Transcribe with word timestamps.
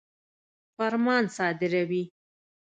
فرمان 0.77 1.23
صادروي. 1.35 2.03